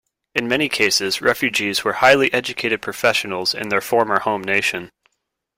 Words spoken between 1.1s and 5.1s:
Refugees were highly educated professionals in their former home nation.